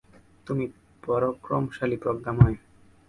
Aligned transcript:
তুমি 0.47 0.65
পরাক্রমশালী, 1.03 1.97
প্রজ্ঞাময়। 1.97 2.55